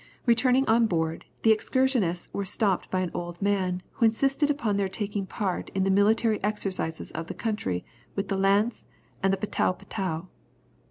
[0.25, 4.89] Returning on board, the excursionists were stopped by an old man, who insisted upon their
[4.89, 7.85] taking part in the military exercises of the country
[8.15, 8.85] with the lance
[9.21, 10.25] and the patou patou.